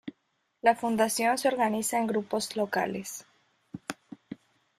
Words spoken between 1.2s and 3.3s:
se organiza en grupos locales.